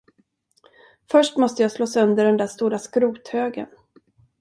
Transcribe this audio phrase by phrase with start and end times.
[1.11, 3.67] Först måste jag slå sönder den där stora skrothögen!